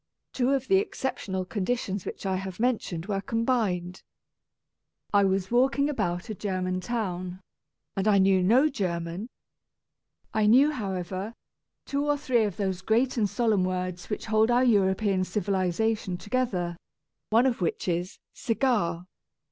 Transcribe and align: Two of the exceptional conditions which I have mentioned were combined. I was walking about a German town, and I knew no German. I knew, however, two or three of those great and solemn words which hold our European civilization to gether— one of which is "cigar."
Two 0.33 0.49
of 0.49 0.67
the 0.67 0.77
exceptional 0.77 1.45
conditions 1.45 2.07
which 2.07 2.25
I 2.25 2.37
have 2.37 2.59
mentioned 2.59 3.05
were 3.05 3.21
combined. 3.21 4.01
I 5.13 5.23
was 5.25 5.51
walking 5.51 5.91
about 5.91 6.27
a 6.27 6.33
German 6.33 6.79
town, 6.81 7.39
and 7.95 8.07
I 8.07 8.17
knew 8.17 8.41
no 8.41 8.67
German. 8.67 9.29
I 10.33 10.47
knew, 10.47 10.71
however, 10.71 11.35
two 11.85 12.03
or 12.03 12.17
three 12.17 12.45
of 12.45 12.57
those 12.57 12.81
great 12.81 13.15
and 13.15 13.29
solemn 13.29 13.63
words 13.63 14.09
which 14.09 14.25
hold 14.25 14.49
our 14.49 14.63
European 14.63 15.23
civilization 15.23 16.17
to 16.17 16.31
gether— 16.31 16.77
one 17.29 17.45
of 17.45 17.61
which 17.61 17.87
is 17.87 18.17
"cigar." 18.33 19.05